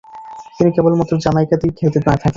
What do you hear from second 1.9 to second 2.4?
থাকেন।